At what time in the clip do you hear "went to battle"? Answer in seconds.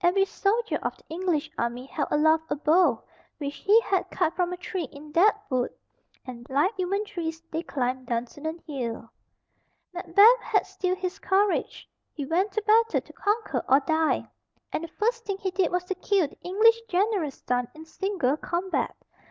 12.24-13.02